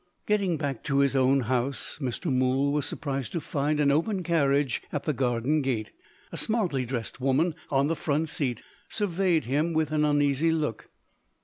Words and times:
Getting 0.25 0.57
back 0.57 0.81
to 0.85 0.97
his 0.97 1.15
own 1.15 1.41
house, 1.41 1.99
Mr. 2.01 2.33
Mool 2.33 2.71
was 2.73 2.87
surprised 2.87 3.33
to 3.33 3.39
find 3.39 3.79
an 3.79 3.91
open 3.91 4.23
carriage 4.23 4.81
at 4.91 5.03
the 5.03 5.13
garden 5.13 5.61
gate. 5.61 5.91
A 6.31 6.37
smartly 6.37 6.87
dressed 6.87 7.21
woman, 7.21 7.53
on 7.69 7.85
the 7.85 7.95
front 7.95 8.27
seat, 8.29 8.63
surveyed 8.89 9.45
him 9.45 9.73
with 9.73 9.91
an 9.91 10.03
uneasy 10.03 10.51
look. 10.51 10.89